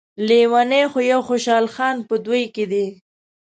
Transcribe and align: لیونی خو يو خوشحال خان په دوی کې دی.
لیونی 0.27 0.83
خو 0.91 0.99
يو 1.11 1.19
خوشحال 1.27 1.65
خان 1.75 1.95
په 2.07 2.15
دوی 2.25 2.43
کې 2.55 2.65
دی. 2.71 2.85